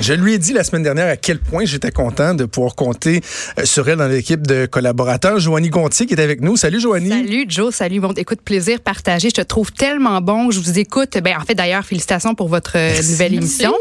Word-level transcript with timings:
Je 0.00 0.12
lui 0.12 0.34
ai 0.34 0.38
dit 0.38 0.52
la 0.52 0.64
semaine 0.64 0.82
dernière 0.82 1.06
à 1.06 1.16
quel 1.16 1.38
point 1.38 1.64
j'étais 1.64 1.92
content 1.92 2.34
de 2.34 2.44
pouvoir 2.44 2.74
compter 2.74 3.22
euh, 3.58 3.64
sur 3.64 3.88
elle 3.88 3.96
dans 3.98 4.08
l'équipe 4.08 4.44
de 4.46 4.66
collaborateurs. 4.66 5.38
Joanie 5.38 5.70
Gontier 5.70 6.06
qui 6.06 6.14
est 6.14 6.20
avec 6.20 6.40
nous. 6.40 6.56
Salut 6.56 6.80
Joanie. 6.80 7.08
Salut 7.10 7.44
Joe, 7.48 7.72
salut. 7.74 8.00
Bon, 8.00 8.12
écoute, 8.12 8.40
plaisir 8.44 8.80
partagé. 8.80 9.30
Je 9.30 9.36
te 9.36 9.40
trouve 9.40 9.72
tellement 9.72 10.20
bon. 10.20 10.50
Je 10.50 10.58
vous 10.58 10.78
écoute. 10.78 11.16
Ben, 11.22 11.36
en 11.40 11.44
fait, 11.44 11.54
d'ailleurs, 11.54 11.84
félicitations 11.84 12.34
pour 12.34 12.48
votre 12.48 12.72
euh, 12.76 13.00
nouvelle 13.02 13.34
émission. 13.34 13.72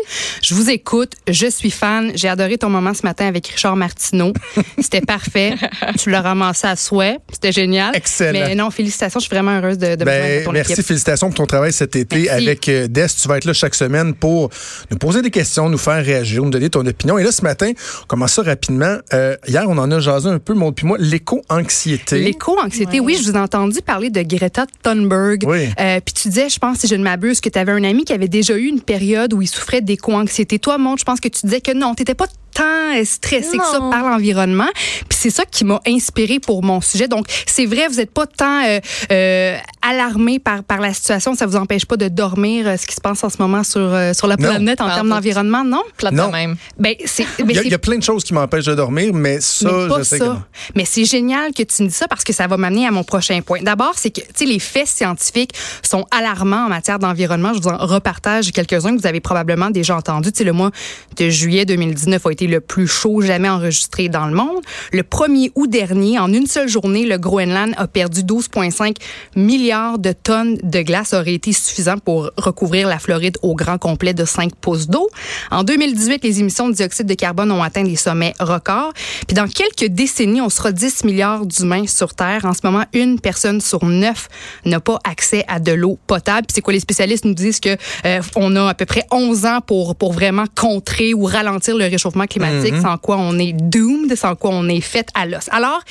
Je 0.41 0.53
vous 0.53 0.69
écoute. 0.69 1.13
Je 1.27 1.47
suis 1.47 1.71
fan. 1.71 2.11
J'ai 2.15 2.29
adoré 2.29 2.57
ton 2.59 2.69
moment 2.69 2.93
ce 2.93 3.03
matin 3.03 3.25
avec 3.25 3.47
Richard 3.47 3.75
Martineau. 3.75 4.33
C'était 4.79 5.01
parfait. 5.01 5.55
tu 5.97 6.11
l'as 6.11 6.21
ramassé 6.21 6.67
à 6.67 6.75
souhait. 6.75 7.17
C'était 7.33 7.51
génial. 7.51 7.95
Excellent. 7.95 8.31
Mais 8.47 8.55
non, 8.55 8.69
félicitations. 8.69 9.19
Je 9.19 9.25
suis 9.25 9.35
vraiment 9.35 9.57
heureuse 9.57 9.79
de, 9.79 9.95
de 9.95 10.05
ben, 10.05 10.43
ton 10.43 10.51
Merci, 10.51 10.73
équipe. 10.73 10.85
félicitations 10.85 11.27
pour 11.29 11.35
ton 11.35 11.47
travail 11.47 11.73
cet 11.73 11.95
été 11.95 12.23
Merci. 12.23 12.29
avec 12.29 12.69
euh, 12.69 12.87
Des. 12.87 13.07
Tu 13.19 13.27
vas 13.27 13.37
être 13.37 13.45
là 13.45 13.53
chaque 13.53 13.75
semaine 13.75 14.13
pour 14.13 14.49
nous 14.91 14.97
poser 14.97 15.21
des 15.23 15.31
questions, 15.31 15.69
nous 15.69 15.77
faire 15.77 16.02
réagir, 16.03 16.43
nous 16.43 16.49
donner 16.49 16.69
ton 16.69 16.85
opinion. 16.85 17.17
Et 17.17 17.23
là, 17.23 17.31
ce 17.31 17.41
matin, 17.41 17.71
on 18.03 18.05
commence 18.05 18.33
ça 18.33 18.43
rapidement. 18.43 18.97
Euh, 19.13 19.35
hier, 19.47 19.63
on 19.67 19.77
en 19.77 19.89
a 19.91 19.99
jasé 19.99 20.29
un 20.29 20.39
peu, 20.39 20.53
Maud 20.53 20.75
puis 20.75 20.85
moi, 20.85 20.97
l'éco-anxiété. 20.99 22.19
L'éco-anxiété, 22.19 22.99
oui, 22.99 23.17
je 23.19 23.29
vous 23.29 23.35
ai 23.35 23.39
entendu 23.39 23.81
parler 23.81 24.09
de 24.09 24.21
Greta 24.21 24.65
Thunberg. 24.81 25.43
Oui. 25.47 25.69
Euh, 25.79 25.99
Puis 26.03 26.13
tu 26.13 26.29
disais, 26.29 26.49
je 26.49 26.59
pense, 26.59 26.79
si 26.79 26.87
je 26.87 26.95
ne 26.95 27.03
m'abuse, 27.03 27.41
que 27.41 27.49
tu 27.49 27.59
avais 27.59 27.71
un 27.71 27.83
ami 27.83 28.05
qui 28.05 28.13
avait 28.13 28.27
déjà 28.27 28.55
eu 28.55 28.65
une 28.65 28.81
période 28.81 29.33
où 29.33 29.41
il 29.41 29.47
souffrait 29.47 29.81
d'éco-anxiété. 29.81 30.59
Toi, 30.59 30.77
Maud, 30.77 30.99
je 30.99 31.03
pense 31.03 31.19
que 31.19 31.27
tu 31.27 31.41
disais 31.45 31.61
que 31.61 31.73
non, 31.73 31.95
tu 31.95 32.03
pas 32.13 32.27
tant 32.53 33.03
stressé 33.03 33.57
que 33.57 33.65
ça 33.65 33.79
par 33.79 34.09
l'environnement. 34.09 34.69
Puis 35.09 35.17
c'est 35.19 35.29
ça 35.29 35.43
qui 35.45 35.65
m'a 35.65 35.81
inspiré 35.87 36.39
pour 36.39 36.63
mon 36.63 36.81
sujet. 36.81 37.07
Donc, 37.07 37.25
c'est 37.47 37.65
vrai, 37.65 37.87
vous 37.87 37.95
n'êtes 37.95 38.11
pas 38.11 38.27
tant 38.27 38.63
euh, 38.65 38.79
euh, 39.11 39.57
alarmé 39.81 40.39
par, 40.39 40.63
par 40.63 40.79
la 40.79 40.93
situation. 40.93 41.33
Ça 41.35 41.45
vous 41.45 41.55
empêche 41.55 41.85
pas 41.85 41.97
de 41.97 42.07
dormir 42.07 42.67
euh, 42.67 42.77
ce 42.77 42.85
qui 42.85 42.95
se 42.95 43.01
passe 43.01 43.23
en 43.23 43.29
ce 43.29 43.37
moment 43.39 43.63
sur, 43.63 43.81
euh, 43.81 44.13
sur 44.13 44.27
la 44.27 44.37
planète 44.37 44.81
en 44.81 44.87
termes 44.89 45.09
d'environnement, 45.09 45.63
non? 45.63 45.81
Plate 45.97 46.13
Non. 46.13 46.27
de 46.27 46.31
même. 46.31 46.55
Ben, 46.77 46.95
Il 46.99 47.51
y, 47.51 47.59
a, 47.59 47.63
y 47.63 47.77
plein 47.77 47.97
de 47.97 48.03
choses 48.03 48.23
qui 48.23 48.33
m'empêchent 48.33 48.65
de 48.65 48.75
dormir, 48.75 49.13
mais 49.13 49.39
ça, 49.41 49.69
mais 49.71 49.87
pas 49.87 49.97
je 49.99 50.03
sais 50.03 50.19
que 50.19 50.23
non. 50.23 50.41
Mais 50.75 50.85
c'est 50.85 51.05
génial 51.05 51.53
que 51.53 51.63
tu 51.63 51.83
me 51.83 51.87
dis 51.87 51.93
ça 51.93 52.07
parce 52.07 52.23
que 52.23 52.33
ça 52.33 52.47
va 52.47 52.57
m'amener 52.57 52.87
à 52.87 52.91
mon 52.91 53.03
prochain 53.03 53.41
point. 53.41 53.61
D'abord, 53.61 53.93
c'est 53.95 54.11
que 54.11 54.21
tu 54.21 54.27
sais 54.35 54.45
les 54.45 54.59
faits 54.59 54.87
scientifiques 54.87 55.53
sont 55.81 56.05
alarmants 56.11 56.65
en 56.65 56.69
matière 56.69 56.99
d'environnement. 56.99 57.53
Je 57.53 57.59
vous 57.61 57.69
en 57.69 57.77
repartage 57.77 58.51
quelques-uns 58.51 58.95
que 58.95 59.01
vous 59.01 59.07
avez 59.07 59.19
probablement 59.19 59.69
déjà 59.69 59.95
entendus. 59.95 60.31
Tu 60.31 60.39
sais, 60.39 60.43
le 60.43 60.53
mois 60.53 60.71
de 61.17 61.29
juillet 61.29 61.65
2019 61.65 62.25
a 62.25 62.31
été 62.31 62.47
le 62.47 62.59
plus 62.59 62.87
chaud 62.87 63.21
jamais 63.21 63.49
enregistré 63.49 64.09
dans 64.09 64.25
le 64.27 64.33
monde. 64.33 64.61
Le 64.91 65.03
1er 65.03 65.51
août 65.55 65.69
dernier, 65.69 66.19
en 66.19 66.31
une 66.31 66.47
seule 66.47 66.67
journée, 66.69 67.05
le 67.05 67.17
Groenland 67.17 67.73
a 67.77 67.87
perdu 67.87 68.21
12,5 68.21 68.95
milliards 69.35 69.99
de 69.99 70.11
tonnes 70.11 70.57
de 70.63 70.81
glace. 70.81 71.09
Ça 71.09 71.19
aurait 71.19 71.33
été 71.33 71.53
suffisant 71.53 71.97
pour 71.97 72.31
recouvrir 72.37 72.87
la 72.87 72.99
Floride 72.99 73.37
au 73.41 73.55
grand 73.55 73.77
complet 73.77 74.13
de 74.13 74.25
5 74.25 74.55
pouces 74.55 74.87
d'eau. 74.87 75.09
En 75.51 75.63
2018, 75.85 76.23
les 76.23 76.39
émissions 76.39 76.69
de 76.69 76.73
dioxyde 76.73 77.07
de 77.07 77.13
carbone 77.13 77.51
ont 77.51 77.61
atteint 77.61 77.83
des 77.83 77.97
sommets 77.97 78.33
records. 78.39 78.93
Puis 79.27 79.35
dans 79.35 79.47
quelques 79.47 79.91
décennies, 79.91 80.39
on 80.39 80.49
sera 80.49 80.71
10 80.71 81.03
milliards 81.03 81.45
d'humains 81.45 81.87
sur 81.87 82.13
Terre. 82.13 82.45
En 82.45 82.53
ce 82.53 82.61
moment, 82.63 82.85
une 82.93 83.19
personne 83.19 83.59
sur 83.59 83.83
neuf 83.83 84.29
n'a 84.63 84.79
pas 84.79 84.99
accès 85.03 85.43
à 85.49 85.59
de 85.59 85.73
l'eau 85.73 85.99
potable. 86.07 86.47
Puis 86.47 86.55
c'est 86.55 86.61
quoi 86.61 86.71
les 86.71 86.79
spécialistes 86.79 87.25
nous 87.25 87.33
disent 87.33 87.59
que 87.59 87.75
euh, 88.05 88.21
on 88.37 88.55
a 88.55 88.69
à 88.69 88.73
peu 88.73 88.85
près 88.85 89.03
11 89.11 89.45
ans 89.45 89.59
pour 89.59 89.95
pour 89.97 90.13
vraiment 90.13 90.45
contrer 90.55 91.13
ou 91.13 91.25
ralentir 91.25 91.75
le 91.75 91.85
réchauffement 91.85 92.27
climatique, 92.27 92.75
sans 92.81 92.97
quoi 92.97 93.17
on 93.19 93.37
est 93.37 93.51
doomed, 93.53 94.15
sans 94.15 94.35
quoi 94.35 94.51
on 94.53 94.69
est 94.69 94.81
fait 94.81 95.09
à 95.15 95.25
l'os. 95.25 95.49
Alors, 95.51 95.81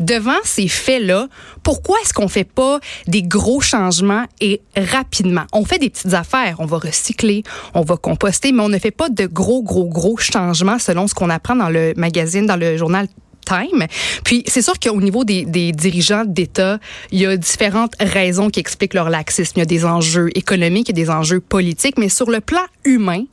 devant 0.00 0.38
ces 0.42 0.66
faits-là, 0.66 1.28
pourquoi 1.62 1.96
est-ce 2.02 2.12
qu'on 2.12 2.28
fait 2.28 2.44
pas 2.44 2.80
des 3.06 3.22
gros 3.22 3.60
changements 3.60 4.24
et 4.40 4.62
rapidement? 4.76 5.44
On 5.52 5.64
fait 5.64 5.78
des 5.78 5.90
petites 5.90 6.14
affaires, 6.14 6.56
on 6.58 6.66
va 6.66 6.78
recycler, 6.78 7.44
on 7.74 7.82
va 7.82 7.96
composter, 7.96 8.50
mais 8.50 8.62
on 8.62 8.68
ne 8.68 8.78
fait 8.78 8.90
pas 8.90 9.08
de 9.08 9.27
gros, 9.32 9.62
gros, 9.62 9.88
gros 9.88 10.16
changements 10.16 10.78
selon 10.78 11.06
ce 11.06 11.14
qu'on 11.14 11.30
apprend 11.30 11.56
dans 11.56 11.70
le 11.70 11.92
magazine, 11.96 12.46
dans 12.46 12.56
le 12.56 12.76
journal 12.76 13.06
Time. 13.46 13.86
Puis 14.24 14.42
c'est 14.46 14.60
sûr 14.60 14.78
qu'au 14.78 15.00
niveau 15.00 15.24
des, 15.24 15.46
des 15.46 15.72
dirigeants 15.72 16.24
d'État, 16.26 16.78
il 17.12 17.20
y 17.20 17.26
a 17.26 17.34
différentes 17.36 17.94
raisons 17.98 18.50
qui 18.50 18.60
expliquent 18.60 18.92
leur 18.92 19.08
laxisme. 19.08 19.54
Il 19.56 19.60
y 19.60 19.62
a 19.62 19.66
des 19.66 19.86
enjeux 19.86 20.28
économiques, 20.34 20.90
il 20.90 20.98
y 20.98 21.00
a 21.00 21.04
des 21.04 21.10
enjeux 21.10 21.40
politiques, 21.40 21.96
mais 21.96 22.10
sur 22.10 22.30
le 22.30 22.40
plan 22.40 22.60
humain, 22.84 23.24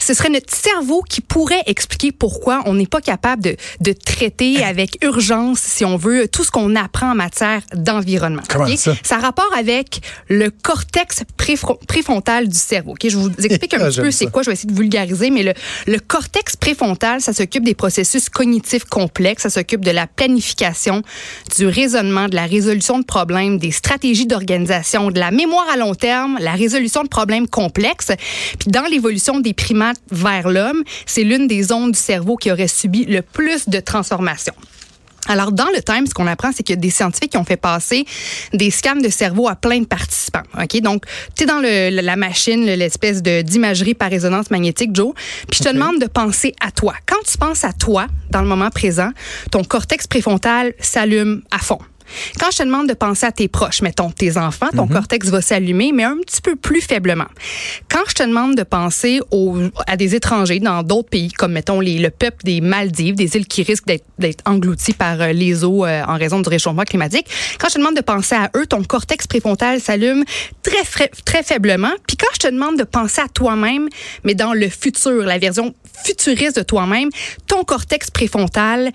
ce 0.00 0.14
serait 0.14 0.30
notre 0.30 0.52
cerveau 0.54 1.02
qui 1.08 1.20
pourrait 1.20 1.62
expliquer 1.66 2.10
pourquoi 2.12 2.62
on 2.66 2.74
n'est 2.74 2.86
pas 2.86 3.00
capable 3.00 3.42
de, 3.42 3.56
de 3.80 3.92
traiter 3.92 4.64
avec 4.64 4.98
urgence, 5.04 5.60
si 5.60 5.84
on 5.84 5.96
veut, 5.96 6.26
tout 6.28 6.42
ce 6.44 6.50
qu'on 6.50 6.74
apprend 6.74 7.12
en 7.12 7.14
matière 7.14 7.62
d'environnement. 7.74 8.42
Comment 8.48 8.66
ça? 8.76 8.94
Ça 9.04 9.16
a 9.16 9.20
rapport 9.20 9.50
avec 9.56 10.00
le 10.28 10.50
cortex 10.50 11.22
préfro- 11.38 11.78
préfrontal 11.86 12.48
du 12.48 12.56
cerveau. 12.58 12.92
ok? 12.92 13.08
Je 13.08 13.16
vous 13.16 13.30
explique 13.38 13.74
un 13.74 13.80
Ah, 13.80 13.88
petit 13.88 14.00
peu 14.00 14.10
c'est 14.10 14.26
quoi, 14.30 14.42
je 14.42 14.48
vais 14.50 14.54
essayer 14.54 14.70
de 14.72 14.76
vulgariser, 14.76 15.30
mais 15.30 15.42
le, 15.42 15.52
le 15.86 15.98
cortex 15.98 16.56
préfrontal, 16.56 17.20
ça 17.20 17.32
s'occupe 17.32 17.64
des 17.64 17.74
processus 17.74 18.28
cognitifs 18.28 18.84
complexes, 18.84 19.42
ça 19.44 19.50
s'occupe 19.50 19.84
de 19.84 19.90
la 19.90 20.06
planification, 20.06 21.02
du 21.56 21.66
raisonnement, 21.66 22.28
de 22.28 22.34
la 22.34 22.46
résolution 22.46 22.98
de 22.98 23.04
problèmes, 23.04 23.58
des 23.58 23.70
stratégies 23.70 24.26
d'organisation, 24.26 25.10
de 25.10 25.18
la 25.20 25.30
mémoire 25.30 25.66
à 25.72 25.76
long 25.76 25.94
terme, 25.94 26.38
la 26.40 26.52
résolution 26.52 27.02
de 27.02 27.08
problèmes 27.08 27.48
complexes. 27.48 28.12
Puis 28.58 28.70
dans 28.70 28.84
l'évolution 28.84 29.40
des 29.40 29.54
vers 30.10 30.48
l'homme, 30.48 30.82
c'est 31.06 31.24
l'une 31.24 31.46
des 31.46 31.62
zones 31.62 31.92
du 31.92 31.98
cerveau 31.98 32.36
qui 32.36 32.50
aurait 32.50 32.68
subi 32.68 33.04
le 33.04 33.22
plus 33.22 33.68
de 33.68 33.80
transformations. 33.80 34.54
Alors, 35.28 35.52
dans 35.52 35.66
le 35.76 35.82
Time, 35.82 36.06
ce 36.06 36.14
qu'on 36.14 36.26
apprend, 36.26 36.50
c'est 36.50 36.62
qu'il 36.62 36.74
y 36.74 36.78
a 36.78 36.80
des 36.80 36.90
scientifiques 36.90 37.32
qui 37.32 37.36
ont 37.36 37.44
fait 37.44 37.58
passer 37.58 38.04
des 38.54 38.70
scans 38.70 38.96
de 38.96 39.08
cerveau 39.10 39.48
à 39.48 39.54
plein 39.54 39.78
de 39.80 39.84
participants. 39.84 40.42
OK? 40.60 40.80
Donc, 40.80 41.04
tu 41.36 41.44
es 41.44 41.46
dans 41.46 41.60
le- 41.60 41.90
la 42.00 42.16
machine, 42.16 42.64
l'espèce 42.64 43.22
de 43.22 43.42
d'imagerie 43.42 43.94
par 43.94 44.10
résonance 44.10 44.50
magnétique, 44.50 44.90
Joe, 44.94 45.12
puis 45.48 45.58
je 45.62 45.68
te 45.68 45.72
demande 45.74 46.00
de 46.00 46.06
penser 46.06 46.54
à 46.60 46.70
toi. 46.70 46.94
Quand 47.06 47.22
tu 47.30 47.36
penses 47.36 47.64
à 47.64 47.72
toi, 47.74 48.06
dans 48.30 48.40
le 48.40 48.48
moment 48.48 48.70
présent, 48.70 49.10
ton 49.52 49.62
cortex 49.62 50.06
préfrontal 50.06 50.72
s'allume 50.80 51.42
à 51.50 51.58
fond. 51.58 51.78
Quand 52.38 52.50
je 52.50 52.58
te 52.58 52.62
demande 52.62 52.88
de 52.88 52.94
penser 52.94 53.26
à 53.26 53.32
tes 53.32 53.48
proches, 53.48 53.82
mettons 53.82 54.10
tes 54.10 54.36
enfants, 54.36 54.68
ton 54.74 54.86
cortex 54.86 55.28
va 55.28 55.40
s'allumer, 55.40 55.92
mais 55.92 56.04
un 56.04 56.16
petit 56.26 56.40
peu 56.40 56.56
plus 56.56 56.80
faiblement. 56.80 57.26
Quand 57.90 58.02
je 58.08 58.14
te 58.14 58.22
demande 58.22 58.56
de 58.56 58.62
penser 58.62 59.20
aux, 59.30 59.58
à 59.86 59.96
des 59.96 60.14
étrangers 60.14 60.60
dans 60.60 60.82
d'autres 60.82 61.08
pays, 61.08 61.30
comme 61.32 61.52
mettons 61.52 61.80
les, 61.80 61.98
le 61.98 62.10
peuple 62.10 62.44
des 62.44 62.60
Maldives, 62.60 63.14
des 63.14 63.36
îles 63.36 63.46
qui 63.46 63.62
risquent 63.62 63.86
d'être- 63.86 64.42
englouties 64.46 64.92
par 64.94 65.20
euh, 65.20 65.32
les 65.32 65.64
eaux 65.64 65.84
euh, 65.84 66.02
en 66.06 66.16
raison 66.16 66.40
du 66.40 66.48
réchauffement 66.48 66.84
climatique, 66.84 67.26
quand 67.58 67.68
je 67.68 67.74
te 67.74 67.78
demande 67.78 67.96
de 67.96 68.00
penser 68.00 68.34
à 68.34 68.50
eux, 68.56 68.66
ton 68.66 68.82
cortex 68.82 69.26
préfrontal 69.26 69.80
s'allume 69.80 70.24
très, 70.62 71.08
très 71.24 71.42
faiblement. 71.42 71.92
Puis 72.06 72.16
quand 72.16 72.28
je 72.34 72.38
te 72.38 72.48
demande 72.48 72.78
de 72.78 72.84
penser 72.84 73.20
à 73.20 73.28
toi-même, 73.28 73.88
mais 74.24 74.34
dans 74.34 74.52
le 74.52 74.68
futur, 74.68 75.22
la 75.24 75.38
version 75.38 75.74
futuriste 76.04 76.56
de 76.56 76.62
toi-même, 76.62 77.10
ton 77.46 77.64
cortex 77.64 78.10
préfrontal 78.10 78.90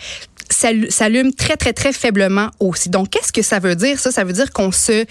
s'allume 0.50 1.34
très, 1.34 1.58
très, 1.58 1.74
très 1.74 1.94
faiblement 1.94 2.50
aussi. 2.60 2.90
Donc, 2.90 3.10
qu'est-ce 3.10 3.32
que 3.32 3.42
ça 3.42 3.60
veut 3.60 3.76
dire, 3.76 4.00
ça? 4.00 4.12
Ça 4.12 4.24
veut 4.24 4.34
dire 4.34 4.52
qu'on 4.52 4.72
se 4.72 5.06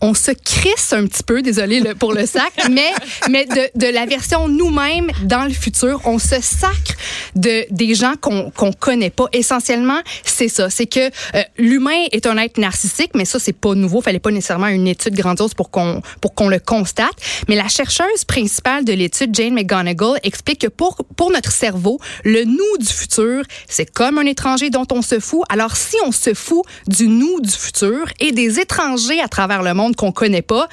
on 0.00 0.14
se 0.14 0.30
crisse 0.32 0.92
un 0.92 1.06
petit 1.06 1.22
peu, 1.22 1.42
désolé 1.42 1.82
pour 1.98 2.12
le 2.12 2.26
sac, 2.26 2.52
mais, 2.70 2.90
mais 3.30 3.46
de, 3.46 3.78
de 3.78 3.86
la 3.92 4.06
version 4.06 4.48
nous-mêmes 4.48 5.10
dans 5.22 5.44
le 5.44 5.52
futur, 5.52 6.00
on 6.04 6.18
se 6.18 6.40
sacre 6.40 6.94
de 7.36 7.64
des 7.70 7.94
gens 7.94 8.14
qu'on 8.20 8.50
qu'on 8.50 8.72
connaît 8.72 9.10
pas. 9.10 9.26
Essentiellement, 9.32 10.00
c'est 10.24 10.48
ça, 10.48 10.70
c'est 10.70 10.86
que 10.86 11.00
euh, 11.00 11.42
l'humain 11.58 12.04
est 12.12 12.26
un 12.26 12.36
être 12.38 12.58
narcissique, 12.58 13.12
mais 13.14 13.24
ça 13.24 13.38
c'est 13.38 13.52
pas 13.52 13.74
nouveau, 13.74 14.00
fallait 14.00 14.18
pas 14.18 14.30
nécessairement 14.30 14.68
une 14.68 14.86
étude 14.86 15.14
grandiose 15.14 15.54
pour 15.54 15.70
qu'on 15.70 16.02
pour 16.20 16.34
qu'on 16.34 16.48
le 16.48 16.58
constate. 16.58 17.14
Mais 17.48 17.56
la 17.56 17.68
chercheuse 17.68 18.24
principale 18.26 18.84
de 18.84 18.92
l'étude, 18.92 19.34
Jane 19.34 19.54
McGonigal, 19.54 20.18
explique 20.22 20.60
que 20.62 20.68
pour 20.68 20.96
pour 21.16 21.30
notre 21.30 21.52
cerveau, 21.52 21.98
le 22.24 22.44
nous 22.44 22.78
du 22.78 22.86
futur, 22.86 23.42
c'est 23.68 23.90
comme 23.90 24.18
un 24.18 24.26
étranger 24.26 24.70
dont 24.70 24.86
on 24.92 25.02
se 25.02 25.18
fout. 25.18 25.42
Alors 25.48 25.76
si 25.76 25.96
on 26.06 26.12
se 26.12 26.34
fout 26.34 26.62
du 26.86 27.08
nous 27.08 27.40
du 27.40 27.50
futur 27.50 28.06
et 28.20 28.32
des 28.32 28.60
étrangers 28.60 29.20
à 29.20 29.28
travers 29.28 29.62
le 29.62 29.74
monde 29.74 29.83
qu'on 29.92 30.12
connaît 30.12 30.42
pas, 30.42 30.68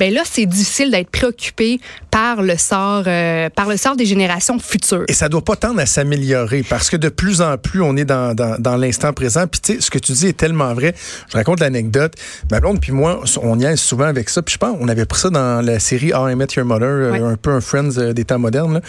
ben 0.00 0.12
là 0.12 0.22
c'est 0.24 0.46
difficile 0.46 0.90
d'être 0.90 1.10
préoccupé 1.10 1.80
par 2.10 2.42
le 2.42 2.56
sort 2.56 3.04
euh, 3.06 3.48
par 3.50 3.68
le 3.68 3.76
sort 3.76 3.96
des 3.96 4.06
générations 4.06 4.58
futures. 4.58 5.04
Et 5.08 5.12
ça 5.12 5.28
doit 5.28 5.44
pas 5.44 5.56
tendre 5.56 5.80
à 5.80 5.86
s'améliorer 5.86 6.62
parce 6.62 6.88
que 6.90 6.96
de 6.96 7.08
plus 7.08 7.42
en 7.42 7.58
plus, 7.58 7.82
on 7.82 7.96
est 7.96 8.04
dans, 8.04 8.34
dans, 8.34 8.56
dans 8.58 8.76
l'instant 8.76 9.12
présent. 9.12 9.46
Puis 9.46 9.60
tu 9.60 9.72
sais, 9.74 9.80
ce 9.80 9.90
que 9.90 9.98
tu 9.98 10.12
dis 10.12 10.28
est 10.28 10.36
tellement 10.36 10.72
vrai. 10.74 10.94
Je 11.30 11.36
raconte 11.36 11.60
l'anecdote. 11.60 12.14
Ma 12.50 12.60
blonde 12.60 12.80
puis 12.80 12.92
moi, 12.92 13.20
on 13.42 13.58
y 13.58 13.64
est 13.64 13.76
souvent 13.76 14.06
avec 14.06 14.30
ça. 14.30 14.42
Puis 14.42 14.54
je 14.54 14.58
pense 14.58 14.76
on 14.80 14.88
avait 14.88 15.04
pris 15.04 15.20
ça 15.20 15.30
dans 15.30 15.64
la 15.64 15.78
série 15.78 16.12
How 16.14 16.28
I 16.28 16.34
Met 16.34 16.46
Your 16.56 16.64
Mother, 16.66 16.88
euh, 16.88 17.10
Ouais. 17.12 17.20
un 17.20 17.36
peu 17.36 17.50
un 17.50 17.60
Friends 17.60 17.98
euh, 17.98 18.12
des 18.12 18.24
temps 18.24 18.38
modernes. 18.38 18.74
là, 18.74 18.80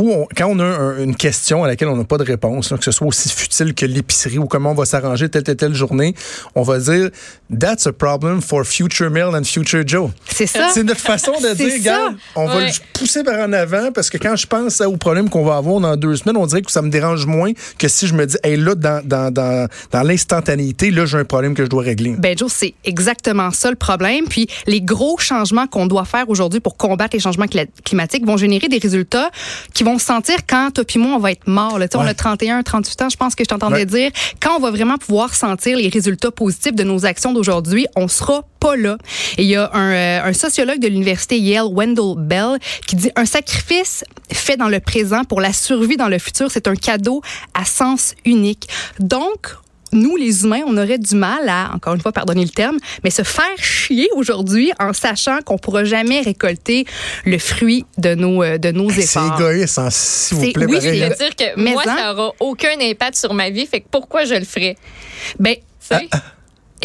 où 0.00 0.10
on- 0.12 0.26
quand 0.36 0.46
on 0.48 0.58
a 0.60 0.64
un- 0.64 0.98
une 1.02 1.16
question 1.16 1.64
à 1.64 1.66
laquelle 1.66 1.88
on 1.88 1.96
n'a 1.96 2.04
pas 2.04 2.18
de 2.18 2.24
réponse, 2.24 2.70
là, 2.70 2.78
que 2.78 2.84
ce 2.84 2.92
soit 2.92 3.06
aussi 3.06 3.28
futile 3.30 3.74
que 3.74 3.84
l'épicerie 3.86 4.38
ou 4.38 4.46
comment 4.46 4.70
on 4.70 4.74
va 4.74 4.84
s'arranger 4.84 5.28
telle, 5.28 5.42
telle, 5.42 5.56
telle 5.56 5.74
journée, 5.74 6.14
on 6.54 6.62
va 6.62 6.78
dire 6.78 7.10
That's 7.58 7.86
a 7.86 7.92
problem 7.92 8.42
for 8.42 8.64
future 8.64 9.10
Mel 9.10 9.34
and 9.34 9.44
future 9.44 9.82
Joe. 9.86 10.10
C'est 10.28 10.46
ça. 10.46 10.68
C'est 10.72 10.82
notre 10.84 11.00
façon 11.00 11.32
de 11.40 11.54
dire, 11.54 11.80
gars, 11.82 12.12
on 12.36 12.46
va 12.46 12.60
le 12.60 12.70
pousser 12.92 13.24
par 13.24 13.38
en 13.40 13.52
avant 13.54 13.90
parce 13.92 14.10
que 14.10 14.18
quand 14.18 14.36
je 14.36 14.46
pense 14.46 14.80
au 14.82 14.96
problème 14.98 15.28
qu'on 15.30 15.44
va 15.44 15.56
avoir 15.56 15.80
dans 15.80 15.96
deux 15.96 16.16
semaines, 16.16 16.36
on 16.36 16.46
dirait 16.46 16.60
que 16.62 16.70
ça 16.70 16.82
me 16.82 16.90
dérange 16.90 17.24
moins 17.26 17.52
que 17.78 17.88
si 17.88 18.06
je 18.06 18.14
me 18.14 18.26
dis, 18.26 18.36
hey, 18.44 18.56
là, 18.56 18.74
dans, 18.74 19.02
dans, 19.04 19.32
dans, 19.32 19.66
dans 19.90 20.02
l'instantanéité, 20.02 20.90
là, 20.90 21.06
j'ai 21.06 21.16
un 21.18 21.24
problème 21.24 21.54
que 21.54 21.64
je 21.64 21.70
dois 21.70 21.82
régler. 21.82 22.16
Ben 22.18 22.36
Joe, 22.36 22.52
c'est 22.54 22.74
exactement 22.84 23.50
ça 23.50 23.70
le 23.70 23.76
problème. 23.76 24.26
Puis 24.28 24.46
les 24.66 24.80
gros 24.82 25.16
changements 25.18 25.66
qu'on 25.66 25.86
doit 25.86 26.04
faire 26.04 26.28
aujourd'hui 26.28 26.60
pour 26.60 26.76
combattre 26.76 27.16
les 27.16 27.20
changements 27.20 27.46
climatiques 27.84 28.26
vont 28.26 28.36
générer 28.36 28.68
des 28.68 28.78
résultats 28.78 29.30
qui 29.74 29.84
vont 29.84 29.87
vont 29.88 29.98
se 29.98 30.06
sentir 30.06 30.36
quand 30.46 30.70
toi 30.72 30.84
puis 30.84 30.98
moi, 30.98 31.14
on 31.14 31.18
va 31.18 31.32
être 31.32 31.46
mort. 31.46 31.78
Là. 31.78 31.86
On 31.94 32.00
a 32.00 32.14
31, 32.14 32.62
38 32.62 33.02
ans, 33.02 33.08
je 33.08 33.16
pense 33.16 33.34
que 33.34 33.44
je 33.44 33.48
t'entendais 33.48 33.86
dire. 33.86 34.10
Quand 34.40 34.56
on 34.56 34.60
va 34.60 34.70
vraiment 34.70 34.98
pouvoir 34.98 35.34
sentir 35.34 35.78
les 35.78 35.88
résultats 35.88 36.30
positifs 36.30 36.74
de 36.74 36.84
nos 36.84 37.06
actions 37.06 37.32
d'aujourd'hui, 37.32 37.86
on 37.96 38.08
sera 38.08 38.44
pas 38.60 38.76
là. 38.76 38.98
Et 39.36 39.44
il 39.44 39.48
y 39.48 39.56
a 39.56 39.70
un, 39.72 39.92
euh, 39.92 40.24
un 40.24 40.32
sociologue 40.32 40.80
de 40.80 40.88
l'université 40.88 41.38
Yale, 41.38 41.68
Wendell 41.72 42.14
Bell, 42.16 42.58
qui 42.86 42.96
dit 42.96 43.10
un 43.16 43.24
sacrifice 43.24 44.04
fait 44.32 44.56
dans 44.56 44.68
le 44.68 44.80
présent 44.80 45.24
pour 45.24 45.40
la 45.40 45.52
survie 45.52 45.96
dans 45.96 46.08
le 46.08 46.18
futur, 46.18 46.50
c'est 46.50 46.68
un 46.68 46.74
cadeau 46.74 47.22
à 47.54 47.64
sens 47.64 48.14
unique. 48.24 48.68
Donc, 48.98 49.56
nous, 49.92 50.16
les 50.16 50.44
humains, 50.44 50.62
on 50.66 50.76
aurait 50.76 50.98
du 50.98 51.14
mal 51.14 51.48
à, 51.48 51.70
encore 51.74 51.94
une 51.94 52.00
fois, 52.00 52.12
pardonner 52.12 52.44
le 52.44 52.50
terme, 52.50 52.78
mais 53.04 53.10
se 53.10 53.22
faire 53.22 53.56
chier 53.56 54.08
aujourd'hui 54.14 54.72
en 54.78 54.92
sachant 54.92 55.40
qu'on 55.44 55.58
pourra 55.58 55.84
jamais 55.84 56.20
récolter 56.20 56.86
le 57.24 57.38
fruit 57.38 57.84
de 57.96 58.14
nos, 58.14 58.42
euh, 58.42 58.58
de 58.58 58.70
nos 58.70 58.90
efforts. 58.90 59.36
C'est 59.36 59.44
égoïste, 59.44 59.78
hein, 59.78 59.88
s'il 59.90 60.38
vous 60.38 60.52
plaît. 60.52 60.66
Oui, 60.66 60.78
c'est 60.80 60.92
dire 60.92 61.36
que 61.36 61.60
moi, 61.60 61.82
ça 61.84 62.12
aura 62.12 62.32
aucun 62.40 62.78
impact 62.80 63.16
sur 63.16 63.34
ma 63.34 63.50
vie, 63.50 63.66
fait 63.66 63.80
que 63.80 63.88
pourquoi 63.90 64.24
je 64.24 64.34
le 64.34 64.44
ferais? 64.44 64.76
Ben, 65.38 65.56
ah, 65.90 66.00
eh, 66.02 66.08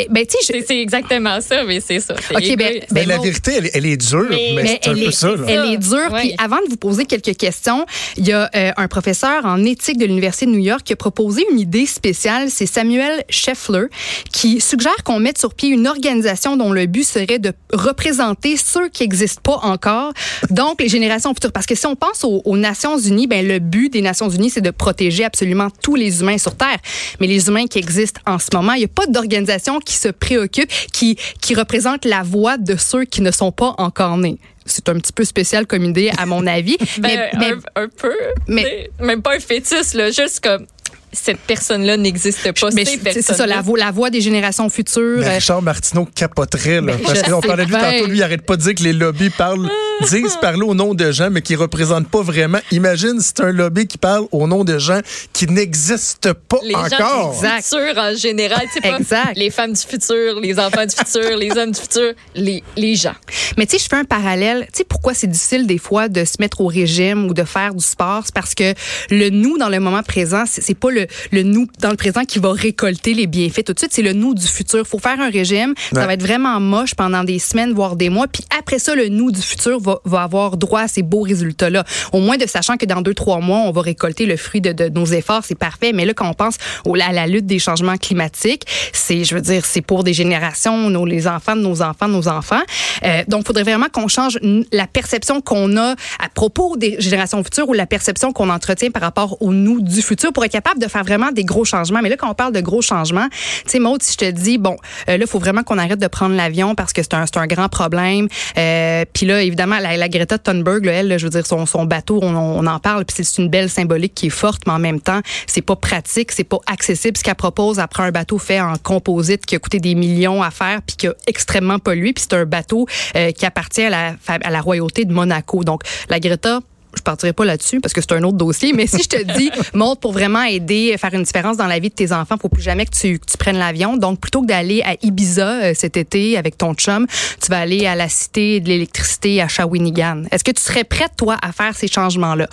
ben, 0.10 0.26
c'est 0.30 0.80
exactement 0.80 1.40
ça, 1.42 1.64
mais 1.64 1.80
c'est 1.80 2.00
ça. 2.00 2.14
OK, 2.14 2.56
ben, 2.58 2.82
ben, 2.92 3.08
la 3.08 3.18
vérité, 3.18 3.54
elle, 3.58 3.70
elle, 3.74 3.86
est 3.86 3.98
dure, 3.98 4.26
mais, 4.30 4.80
c'est 4.84 4.90
un 4.90 4.96
peu 4.96 5.12
ça. 5.12 5.34
Elle 5.48 5.74
est 5.74 5.78
dure. 5.78 6.14
Puis 6.16 6.34
avant 6.38 6.58
de 6.58 6.70
vous 6.70 6.78
poser 6.78 7.06
quelques 7.06 7.36
questions, 7.38 7.86
il 8.18 8.28
y 8.28 8.32
a 8.32 8.50
euh, 8.56 8.72
un 8.76 8.88
professeur 8.88 9.46
en 9.46 9.64
éthique 9.64 9.98
de 9.98 10.06
l'Université 10.06 10.46
de 10.46 10.52
New 10.52 10.60
York 10.60 10.82
qui 10.84 10.94
a 10.94 10.96
proposé 10.96 11.46
une 11.52 11.60
idée 11.60 11.86
spéciale. 11.86 12.50
C'est 12.50 12.66
Samuel 12.66 13.24
Scheffler 13.30 13.86
qui 14.32 14.60
suggère 14.62 15.04
qu'on 15.04 15.20
mette 15.20 15.38
sur 15.38 15.54
pied 15.54 15.70
une 15.70 15.88
organisation 15.88 16.58
dont 16.58 16.72
le 16.72 16.86
but 16.86 17.04
serait 17.04 17.40
de 17.40 17.54
représenter 17.72 18.58
ceux 18.58 18.90
qui 18.90 19.04
n'existent 19.04 19.42
pas 19.44 19.60
encore, 19.68 20.14
donc 20.50 20.82
les 20.82 20.90
générations 20.90 21.34
futures. 21.34 21.52
Parce 21.52 21.66
que 21.66 21.76
si 21.76 21.86
on 21.86 21.96
pense 21.96 22.24
aux, 22.24 22.42
aux 22.46 22.58
Nations 22.58 22.98
Unies, 22.98 23.28
ben, 23.28 23.48
le 23.48 23.60
but 23.60 23.92
des 23.92 24.02
Nations 24.02 24.30
Unies, 24.30 24.50
c'est 24.50 24.62
de 24.62 24.72
protéger 24.72 25.24
absolument 25.24 25.70
tous 25.82 25.96
les 25.96 26.22
humains 26.22 26.38
sur 26.38 26.56
Terre. 26.56 26.78
Mais 27.20 27.28
les 27.28 27.48
humains 27.48 27.68
qui 27.68 27.80
existent 27.80 28.22
en 28.26 28.40
ce 28.40 28.48
moment, 28.54 28.74
il 28.74 28.80
n'y 28.80 28.86
a 28.86 28.90
pas 28.90 29.06
d'organisation 29.08 29.80
qui 29.84 29.96
se 29.96 30.10
préoccupe, 30.10 30.70
qui, 30.92 31.18
qui 31.42 31.56
représente 31.56 32.06
la 32.06 32.24
voix 32.24 32.58
de 32.58 32.76
ceux 32.76 33.06
qui 33.06 33.22
ne 33.22 33.32
sont 33.32 33.52
pas 33.52 33.76
encore 33.78 34.18
nés 34.18 34.40
c'est 34.66 34.90
un 34.90 34.96
petit 34.96 35.12
peu 35.12 35.24
spécial 35.24 35.68
comme 35.68 35.84
idée 35.84 36.12
à 36.18 36.26
mon 36.26 36.48
avis. 36.48 36.78
Ben, 37.00 37.30
mais, 37.38 37.52
un, 37.76 37.88
peu. 37.90 38.14
Mais 38.48 38.90
même 39.00 39.22
pas 39.22 39.36
un 39.36 39.40
fœtus 39.40 39.94
là, 39.94 40.12
juste 40.12 40.42
comme 40.42 40.66
cette 41.14 41.40
personne-là 41.40 41.98
n'existe 41.98 42.52
pas. 42.60 42.70
C'est 42.72 43.22
ça, 43.22 43.46
la 43.46 43.62
voix, 43.62 43.78
la 43.78 43.92
voix 43.92 44.10
des 44.10 44.22
générations 44.22 44.70
futures. 44.70 45.20
Mais 45.20 45.36
Richard 45.36 45.62
Martineau 45.62 46.06
capoterait, 46.06 46.82
là, 46.82 46.94
parce 47.04 47.22
qu'on 47.22 47.42
parlait 47.42 47.66
de 47.66 47.70
lui 47.70 47.78
tantôt, 47.78 48.08
lui, 48.08 48.18
il 48.18 48.24
arrête 48.24 48.42
pas 48.42 48.58
de 48.58 48.62
dire 48.62 48.76
que 48.76 48.84
les 48.84 48.94
lobbies 48.94 49.30
parlent, 49.30 49.70
disent 50.10 50.38
parler 50.42 50.64
au 50.64 50.74
nom 50.74 50.94
de 50.94 51.12
gens, 51.12 51.30
mais 51.30 51.42
qui 51.42 51.56
représentent 51.56 52.10
pas 52.10 52.22
vraiment. 52.22 52.60
Imagine 52.72 53.20
c'est 53.20 53.42
un 53.42 53.52
lobby 53.52 53.88
qui 53.88 53.98
parle 53.98 54.26
au 54.32 54.48
nom 54.48 54.64
de 54.64 54.78
gens 54.78 55.00
qui 55.32 55.48
n'existent 55.48 56.34
pas 56.34 56.60
les 56.64 56.76
encore. 56.76 57.36
Les 57.42 57.48
gens 57.48 57.56
du 57.56 57.64
futur 57.64 57.98
en 57.98 58.16
général, 58.16 58.62
tu 58.68 58.74
sais 58.74 58.82
pas 58.82 58.98
les 59.36 59.50
femmes 59.50 59.74
du 59.74 59.82
futur, 59.82 60.40
les 60.42 60.60
enfants 60.60 60.86
du 60.86 60.96
futur, 60.96 61.38
les 61.38 61.52
hommes 61.58 61.72
du 61.72 61.80
futur, 61.80 62.14
les, 62.36 62.64
les 62.76 62.96
gens. 62.96 63.16
Mais 63.58 63.66
tu 63.66 63.78
sais, 63.78 63.84
je 63.84 63.90
fais 63.90 63.96
un 63.96 64.06
parallèle. 64.06 64.68
Tu 64.72 64.80
sais 64.80 64.84
pourquoi 64.84 65.14
c'est 65.14 65.28
difficile 65.28 65.68
des 65.68 65.78
fois 65.78 66.10
de 66.10 66.26
se 66.26 66.36
mettre 66.40 66.62
au 66.62 66.68
régime 66.68 67.26
ou 67.26 67.34
de 67.34 67.44
faire 67.44 67.74
du 67.74 67.84
sport? 67.84 68.24
C'est 68.26 68.34
parce 68.34 68.56
que 68.56 68.74
le 69.10 69.30
nous 69.30 69.58
dans 69.58 69.70
le 69.70 69.80
moment 69.80 70.04
présent, 70.04 70.44
c'est 70.46 70.78
pas 70.78 70.92
le 70.92 71.03
le, 71.32 71.44
nous 71.44 71.68
dans 71.80 71.90
le 71.90 71.98
présent 71.98 72.24
qui 72.26 72.40
va 72.40 72.52
récolter 72.52 73.14
les 73.14 73.28
bienfaits 73.28 73.64
tout 73.66 73.74
de 73.74 73.80
suite. 73.80 73.92
C'est 73.94 74.02
le 74.02 74.14
nous 74.14 74.34
du 74.34 74.48
futur. 74.48 74.86
faut 74.88 75.00
faire 75.00 75.20
un 75.20 75.30
régime. 75.30 75.74
Ça 75.94 76.06
va 76.06 76.14
être 76.14 76.22
vraiment 76.22 76.60
moche 76.60 76.96
pendant 76.96 77.24
des 77.24 77.40
semaines, 77.40 77.74
voire 77.74 77.96
des 77.96 78.10
mois. 78.10 78.28
Puis 78.28 78.44
après 78.58 78.80
ça, 78.80 78.96
le 78.96 79.10
nous 79.10 79.32
du 79.32 79.42
futur 79.42 79.80
va, 79.80 80.00
va 80.06 80.24
avoir 80.24 80.58
droit 80.58 80.82
à 80.82 80.88
ces 80.88 81.04
beaux 81.04 81.22
résultats-là. 81.22 81.84
Au 82.12 82.20
moins 82.20 82.38
de 82.38 82.48
sachant 82.48 82.78
que 82.78 82.86
dans 82.86 83.02
deux, 83.02 83.14
trois 83.14 83.40
mois, 83.40 83.60
on 83.60 83.72
va 83.72 83.82
récolter 83.82 84.26
le 84.26 84.38
fruit 84.38 84.62
de, 84.62 84.72
de 84.72 84.90
nos 84.90 85.06
efforts. 85.06 85.44
C'est 85.46 85.58
parfait. 85.58 85.92
Mais 85.94 86.06
là, 86.06 86.14
quand 86.14 86.30
on 86.30 86.34
pense 86.34 86.58
au, 86.86 86.96
à 86.96 87.12
la 87.12 87.28
lutte 87.28 87.46
des 87.46 87.60
changements 87.60 87.98
climatiques, 87.98 88.66
c'est, 88.94 89.24
je 89.24 89.36
veux 89.36 89.42
dire, 89.42 89.66
c'est 89.66 89.82
pour 89.82 90.04
des 90.04 90.14
générations, 90.14 90.90
nos, 90.90 91.06
les 91.06 91.28
enfants 91.28 91.56
de 91.56 91.62
nos 91.62 91.82
enfants, 91.82 92.08
de 92.08 92.14
nos 92.14 92.28
enfants. 92.28 92.62
Euh, 93.04 93.24
donc, 93.28 93.42
il 93.42 93.48
faudrait 93.48 93.64
vraiment 93.64 93.88
qu'on 93.92 94.08
change 94.08 94.40
la 94.72 94.88
perception 94.88 95.42
qu'on 95.42 95.78
a 95.78 95.96
à 96.20 96.30
propos 96.34 96.78
des 96.78 96.96
générations 97.00 97.44
futures 97.44 97.68
ou 97.68 97.74
la 97.74 97.86
perception 97.86 98.32
qu'on 98.32 98.50
entretient 98.50 98.92
par 98.92 99.02
rapport 99.02 99.42
au 99.42 99.52
nous 99.52 99.82
du 99.82 100.02
futur 100.02 100.32
pour 100.34 100.46
être 100.46 100.52
capable 100.52 100.80
de 100.80 100.88
faire 100.94 101.04
vraiment 101.04 101.32
des 101.32 101.44
gros 101.44 101.66
changements. 101.66 102.02
Mais 102.02 102.10
là, 102.10 102.18
quand 102.18 102.30
on 102.30 102.36
parle 102.36 102.54
de 102.54 102.62
gros 102.62 102.82
changements, 102.82 103.28
tu 103.66 103.80
sais, 103.80 103.80
si 104.02 104.14
je 104.14 104.18
te 104.18 104.32
dis, 104.32 104.58
bon, 104.58 104.78
euh, 105.10 105.18
là, 105.18 105.24
il 105.26 105.28
faut 105.28 105.40
vraiment 105.40 105.64
qu'on 105.64 105.78
arrête 105.78 106.00
de 106.00 106.08
prendre 106.08 106.36
l'avion 106.36 106.76
parce 106.76 106.94
que 106.94 107.02
c'est 107.04 107.14
un, 107.14 107.26
un 107.36 107.48
grand 107.48 107.70
problème. 107.70 108.28
Euh, 108.58 109.06
puis 109.12 109.26
là, 109.26 109.42
évidemment, 109.42 109.80
la, 109.80 109.98
la 109.98 110.10
Greta 110.10 110.38
Thunberg, 110.38 110.86
là, 110.86 110.94
elle, 110.94 111.18
je 111.18 111.26
veux 111.26 111.30
dire, 111.30 111.46
son, 111.46 111.66
son 111.66 111.86
bateau, 111.86 112.20
on, 112.22 112.36
on 112.36 112.66
en 112.68 112.80
parle, 112.80 113.06
puis 113.06 113.24
c'est 113.24 113.42
une 113.42 113.50
belle 113.50 113.70
symbolique 113.70 114.14
qui 114.14 114.28
est 114.28 114.30
forte, 114.30 114.62
mais 114.68 114.74
en 114.74 114.80
même 114.80 115.02
temps, 115.02 115.22
c'est 115.48 115.62
pas 115.62 115.76
pratique, 115.76 116.32
c'est 116.32 116.44
pas 116.44 116.60
accessible. 116.68 117.18
Ce 117.18 117.24
qu'elle 117.24 117.36
propose 117.36 117.80
après 117.80 118.04
un 118.04 118.12
bateau 118.12 118.38
fait 118.38 118.62
en 118.62 118.76
composite 118.78 119.46
qui 119.46 119.56
a 119.56 119.60
coûté 119.60 119.80
des 119.80 119.96
millions 119.96 120.42
à 120.44 120.52
faire, 120.52 120.82
puis 120.82 120.96
qui 120.96 121.08
a 121.08 121.14
extrêmement 121.28 121.80
pollué, 121.80 122.14
puis 122.14 122.26
c'est 122.30 122.38
un 122.38 122.46
bateau 122.46 122.88
euh, 123.16 123.32
qui 123.32 123.46
appartient 123.46 123.84
à 123.84 123.90
la, 123.90 124.16
à 124.28 124.50
la 124.52 124.62
royauté 124.62 125.06
de 125.06 125.14
Monaco. 125.14 125.64
Donc, 125.64 125.82
la 126.10 126.20
Greta 126.20 126.60
je 126.98 127.02
partirai 127.02 127.34
pas 127.34 127.46
là-dessus 127.46 127.80
parce 127.80 127.94
que 127.94 128.02
c'est 128.02 128.14
un 128.14 128.24
autre 128.24 128.38
dossier. 128.38 128.74
Mais 128.74 128.88
si 128.88 129.04
je 129.04 129.10
te 129.10 129.38
dis, 129.38 129.52
montre 129.74 130.02
pour 130.02 130.14
vraiment 130.14 130.44
aider, 130.44 130.96
faire 130.98 131.14
une 131.14 131.24
différence 131.24 131.58
dans 131.58 131.68
la 131.68 131.80
vie 131.80 131.90
de 131.90 131.96
tes 131.96 132.12
enfants, 132.12 132.36
faut 132.42 132.50
plus 132.50 132.62
jamais 132.62 132.86
que 132.86 132.96
tu, 132.96 133.20
tu 133.20 133.38
prennes 133.38 133.58
l'avion. 133.58 133.98
Donc, 133.98 134.20
plutôt 134.20 134.42
que 134.42 134.48
d'aller 134.48 134.82
à 134.84 134.96
Ibiza 135.02 135.64
euh, 135.64 135.74
cet 135.76 135.98
été 135.98 136.38
avec 136.38 136.58
ton 136.58 136.74
chum, 136.74 137.06
tu 137.42 137.50
vas 137.50 137.60
aller 137.60 137.86
à 137.86 137.96
la 137.96 138.10
Cité 138.10 138.60
de 138.60 138.68
l'électricité 138.68 139.42
à 139.42 139.48
Shawinigan. 139.48 140.24
Est-ce 140.32 140.44
que 140.44 140.52
tu 140.52 140.62
serais 140.62 140.84
prête, 140.84 141.12
toi, 141.18 141.38
à 141.42 141.52
faire 141.52 141.76
ces 141.76 141.88
changements-là? 141.88 142.48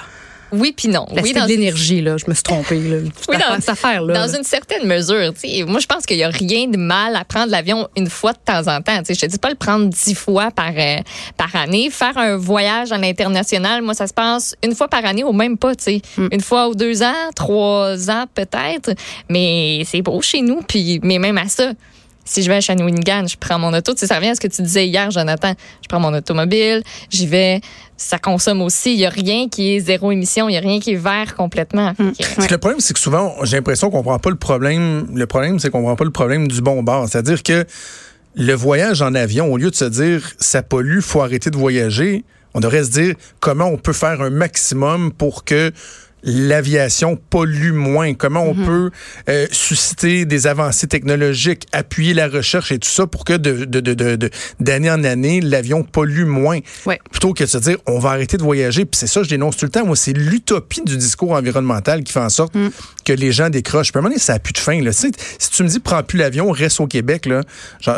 Oui, 0.52 0.72
puis 0.76 0.88
non. 0.88 1.06
oui, 1.22 1.32
dans 1.32 1.44
l'énergie, 1.44 2.00
là. 2.00 2.16
Je 2.16 2.24
me 2.28 2.34
suis 2.34 2.42
trompée, 2.42 2.80
là. 2.80 2.98
oui, 3.28 3.36
dans, 3.36 3.54
cette 3.56 3.68
affaire, 3.68 4.02
là. 4.02 4.26
Dans 4.26 4.34
une 4.34 4.44
certaine 4.44 4.86
mesure, 4.86 5.32
Moi, 5.66 5.80
je 5.80 5.86
pense 5.86 6.06
qu'il 6.06 6.16
n'y 6.16 6.24
a 6.24 6.28
rien 6.28 6.66
de 6.68 6.76
mal 6.76 7.16
à 7.16 7.24
prendre 7.24 7.50
l'avion 7.50 7.88
une 7.96 8.08
fois 8.08 8.32
de 8.32 8.38
temps 8.44 8.66
en 8.68 8.80
temps. 8.80 9.00
Je 9.08 9.14
te 9.14 9.26
dis 9.26 9.38
pas 9.38 9.50
le 9.50 9.54
prendre 9.54 9.86
dix 9.86 10.14
fois 10.14 10.50
par, 10.50 10.72
euh, 10.76 10.98
par 11.36 11.54
année. 11.56 11.90
Faire 11.90 12.16
un 12.18 12.36
voyage 12.36 12.92
à 12.92 12.98
l'international, 12.98 13.82
moi, 13.82 13.94
ça 13.94 14.06
se 14.06 14.14
passe 14.14 14.54
une 14.64 14.74
fois 14.74 14.88
par 14.88 15.04
année 15.04 15.24
ou 15.24 15.32
même 15.32 15.56
pas. 15.56 15.72
Mm. 15.72 16.28
Une 16.32 16.40
fois 16.40 16.68
ou 16.68 16.74
deux 16.74 17.02
ans, 17.02 17.30
trois 17.34 18.10
ans 18.10 18.24
peut-être. 18.34 18.94
Mais 19.28 19.82
c'est 19.86 20.02
beau 20.02 20.20
chez 20.20 20.42
nous, 20.42 20.62
puis, 20.62 21.00
mais 21.02 21.18
même 21.18 21.38
à 21.38 21.48
ça 21.48 21.72
si 22.24 22.42
je 22.42 22.48
vais 22.48 22.56
à 22.56 22.60
Shawinigan, 22.60 23.26
je 23.26 23.36
prends 23.38 23.58
mon 23.58 23.72
auto. 23.72 23.92
Tu 23.92 24.00
sais, 24.00 24.06
ça 24.06 24.16
revient 24.16 24.28
à 24.28 24.34
ce 24.34 24.40
que 24.40 24.48
tu 24.48 24.62
disais 24.62 24.86
hier, 24.86 25.10
Jonathan. 25.10 25.54
Je 25.82 25.88
prends 25.88 26.00
mon 26.00 26.14
automobile, 26.14 26.82
j'y 27.10 27.26
vais. 27.26 27.60
Ça 27.96 28.18
consomme 28.18 28.62
aussi. 28.62 28.92
Il 28.92 28.98
n'y 28.98 29.06
a 29.06 29.10
rien 29.10 29.48
qui 29.48 29.74
est 29.74 29.80
zéro 29.80 30.10
émission. 30.10 30.48
Il 30.48 30.52
n'y 30.52 30.58
a 30.58 30.60
rien 30.60 30.80
qui 30.80 30.92
est 30.92 31.02
vert 31.02 31.34
complètement. 31.36 31.92
Hmm. 31.98 32.12
le 32.50 32.58
problème, 32.58 32.80
c'est 32.80 32.94
que 32.94 33.00
souvent, 33.00 33.34
j'ai 33.44 33.56
l'impression 33.56 33.90
qu'on 33.90 33.98
ne 33.98 34.02
prend 34.04 34.18
pas 34.18 34.30
le 34.30 34.36
problème. 34.36 35.06
Le 35.14 35.26
problème, 35.26 35.58
c'est 35.58 35.70
qu'on 35.70 35.80
ne 35.80 35.84
prend 35.84 35.96
pas 35.96 36.04
le 36.04 36.10
problème 36.10 36.48
du 36.48 36.62
bon 36.62 36.82
bord. 36.82 37.08
C'est-à-dire 37.08 37.42
que 37.42 37.66
le 38.34 38.54
voyage 38.54 39.02
en 39.02 39.14
avion, 39.14 39.52
au 39.52 39.56
lieu 39.56 39.70
de 39.70 39.76
se 39.76 39.84
dire 39.84 40.30
ça 40.38 40.62
pollue, 40.62 41.00
faut 41.00 41.20
arrêter 41.20 41.50
de 41.50 41.56
voyager, 41.56 42.24
on 42.54 42.60
devrait 42.60 42.84
se 42.84 42.90
dire 42.90 43.14
comment 43.40 43.66
on 43.66 43.76
peut 43.76 43.92
faire 43.92 44.20
un 44.20 44.30
maximum 44.30 45.12
pour 45.12 45.44
que 45.44 45.72
l'aviation 46.22 47.16
pollue 47.16 47.72
moins, 47.72 48.14
comment 48.14 48.42
on 48.42 48.54
mhm. 48.54 48.66
peut 48.66 48.90
euh, 49.28 49.46
susciter 49.50 50.24
des 50.24 50.46
avancées 50.46 50.86
technologiques, 50.86 51.66
appuyer 51.72 52.14
la 52.14 52.28
recherche 52.28 52.72
et 52.72 52.78
tout 52.78 52.88
ça 52.88 53.06
pour 53.06 53.24
que 53.24 53.34
de, 53.34 53.64
de, 53.64 53.80
de, 53.80 54.30
d'année 54.58 54.90
en 54.90 55.04
année, 55.04 55.40
l'avion 55.40 55.82
pollue 55.82 56.24
moins? 56.24 56.60
Plutôt 57.10 57.32
que 57.32 57.44
de 57.44 57.48
se 57.48 57.58
dire, 57.58 57.76
on 57.86 57.98
va 57.98 58.10
arrêter 58.10 58.36
de 58.36 58.42
voyager. 58.42 58.84
Puis 58.84 58.98
c'est 58.98 59.06
ça, 59.06 59.22
je 59.22 59.28
dénonce 59.28 59.56
tout 59.56 59.64
le 59.64 59.70
temps. 59.70 59.84
Moi, 59.84 59.96
c'est 59.96 60.12
l'utopie 60.12 60.82
du 60.82 60.96
discours 60.96 61.32
environnemental 61.32 62.02
qui 62.04 62.12
fait 62.12 62.20
en 62.20 62.28
sorte 62.28 62.54
mm. 62.54 62.68
que 63.04 63.12
les 63.12 63.32
gens 63.32 63.50
décrochent. 63.50 63.92
Puis 63.92 63.98
à 63.98 64.00
un 64.00 64.02
moment 64.02 64.10
donné, 64.10 64.20
ça 64.20 64.34
n'a 64.34 64.38
plus 64.38 64.52
de 64.52 64.58
fin. 64.58 64.80
Là. 64.82 64.92
Si, 64.92 65.10
tu 65.50 65.62
me 65.62 65.68
dis, 65.68 65.80
prends 65.80 66.02
plus 66.02 66.18
l'avion, 66.18 66.50
reste 66.50 66.80
au 66.80 66.86
Québec, 66.86 67.26
là, 67.26 67.42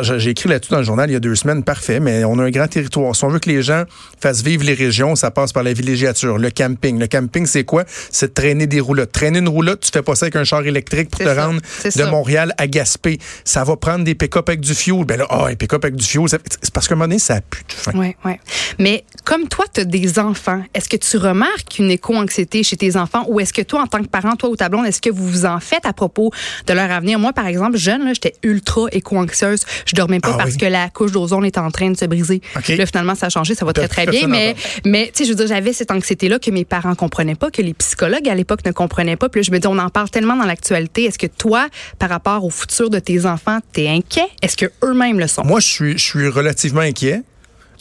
j'ai 0.01 0.29
écrit 0.29 0.49
là-dessus 0.49 0.71
dans 0.71 0.79
le 0.79 0.83
journal 0.83 1.09
il 1.09 1.13
y 1.13 1.15
a 1.15 1.19
deux 1.19 1.35
semaines, 1.35 1.63
parfait, 1.63 1.99
mais 1.99 2.23
on 2.23 2.39
a 2.39 2.43
un 2.43 2.51
grand 2.51 2.67
territoire. 2.67 3.15
Si 3.15 3.23
on 3.23 3.29
veut 3.29 3.39
que 3.39 3.49
les 3.49 3.61
gens 3.61 3.83
fassent 4.19 4.43
vivre 4.43 4.63
les 4.63 4.73
régions, 4.73 5.15
ça 5.15 5.31
passe 5.31 5.51
par 5.51 5.63
la 5.63 5.73
villégiature, 5.73 6.37
le 6.37 6.49
camping. 6.49 6.99
Le 6.99 7.07
camping, 7.07 7.45
c'est 7.45 7.63
quoi? 7.63 7.83
C'est 8.13 8.27
de 8.27 8.33
traîner 8.33 8.67
des 8.67 8.79
roulottes. 8.79 9.11
Traîner 9.11 9.39
une 9.39 9.49
roulotte, 9.49 9.81
tu 9.81 9.89
fais 9.91 10.01
pas 10.01 10.15
ça 10.15 10.25
avec 10.25 10.35
un 10.35 10.43
char 10.43 10.65
électrique 10.65 11.09
pour 11.09 11.19
te 11.19 11.29
rendre 11.29 11.59
de 11.83 12.03
Montréal 12.05 12.53
à 12.57 12.67
Gaspé. 12.67 13.19
Ça 13.43 13.63
va 13.63 13.75
prendre 13.75 14.05
des 14.05 14.15
pick-up 14.15 14.47
avec 14.47 14.61
du 14.61 14.73
fuel. 14.73 15.03
Ben 15.03 15.17
là, 15.17 15.27
oh, 15.31 15.45
un 15.45 15.55
pick-up 15.55 15.83
avec 15.83 15.95
du 15.95 16.05
fuel, 16.05 16.27
c'est 16.29 16.71
parce 16.71 16.87
qu'à 16.87 16.93
un 16.93 16.97
moment 16.97 17.07
donné, 17.07 17.19
ça 17.19 17.35
a 17.35 17.41
plus 17.41 17.63
de 17.67 17.73
fin. 17.73 17.91
Oui, 17.95 18.15
oui. 18.23 18.33
Mais 18.79 19.03
comme 19.25 19.47
toi, 19.47 19.65
tu 19.73 19.81
as 19.81 19.85
des 19.85 20.19
enfants, 20.19 20.61
est-ce 20.73 20.87
que 20.87 20.97
tu 20.97 21.17
remarques 21.17 21.79
une 21.79 21.89
éco-anxiété 21.89 22.63
chez 22.63 22.77
tes 22.77 22.95
enfants 22.95 23.25
ou 23.27 23.39
est-ce 23.39 23.51
que 23.51 23.63
toi, 23.63 23.81
en 23.81 23.87
tant 23.87 24.01
que 24.01 24.07
parent, 24.07 24.35
toi 24.35 24.49
ou 24.49 24.55
ta 24.55 24.69
blonde, 24.69 24.85
est-ce 24.85 25.01
que 25.01 25.09
vous 25.09 25.27
vous 25.27 25.45
en 25.45 25.59
faites 25.59 25.85
à 25.85 25.93
propos 25.93 26.31
de 26.67 26.73
leur 26.73 26.91
avenir? 26.91 27.17
Moi, 27.17 27.33
par 27.33 27.47
exemple, 27.47 27.77
jeune, 27.77 28.13
j'étais 28.13 28.35
ultra 28.43 28.87
éco-anxieuse. 28.91 29.63
Je 29.85 29.95
dormais 29.95 30.19
pas 30.19 30.31
ah 30.33 30.37
parce 30.37 30.55
que 30.55 30.65
la 30.65 30.89
couche 30.89 31.11
d'ozone 31.11 31.45
était 31.45 31.59
en 31.59 31.71
train 31.71 31.89
de 31.89 31.97
se 31.97 32.05
briser. 32.05 32.41
Là, 32.69 32.85
finalement, 32.85 33.15
ça 33.15 33.25
a 33.25 33.29
changé, 33.29 33.55
ça 33.55 33.65
va 33.65 33.73
très, 33.73 33.87
très 33.87 34.05
bien. 34.05 34.27
Mais, 34.27 34.55
mais 34.85 35.07
tu 35.07 35.19
sais, 35.19 35.25
je 35.25 35.29
veux 35.29 35.35
dire, 35.35 35.47
j'avais 35.47 35.73
cette 35.73 35.91
anxiété-là 35.91 36.37
que 36.37 36.51
mes 36.51 36.65
parents 36.65 36.95
comprenaient 36.95 37.35
pas, 37.35 37.49
que 37.49 37.61
les 37.61 37.73
psychologues 37.73 38.02
allaient 38.03 38.21
l'époque 38.35 38.65
ne 38.65 38.71
comprenait 38.71 39.15
pas. 39.15 39.29
Puis 39.29 39.41
là, 39.41 39.43
je 39.43 39.51
me 39.51 39.59
dis, 39.59 39.67
on 39.67 39.77
en 39.77 39.89
parle 39.89 40.09
tellement 40.09 40.35
dans 40.35 40.45
l'actualité. 40.45 41.05
Est-ce 41.05 41.19
que 41.19 41.27
toi, 41.27 41.67
par 41.99 42.09
rapport 42.09 42.43
au 42.43 42.49
futur 42.49 42.89
de 42.89 42.99
tes 42.99 43.25
enfants, 43.25 43.59
tu 43.73 43.81
es 43.81 43.89
inquiet? 43.89 44.27
Est-ce 44.41 44.57
que 44.57 44.65
eux 44.83 44.93
mêmes 44.93 45.19
le 45.19 45.27
sont? 45.27 45.43
Moi, 45.43 45.59
je 45.59 45.67
suis, 45.67 45.97
je 45.97 46.03
suis 46.03 46.27
relativement 46.27 46.81
inquiet. 46.81 47.23